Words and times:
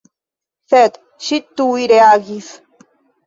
Sed 0.71 0.97
ŝi 1.27 1.39
tuj 1.61 1.85
reagis. 1.91 2.49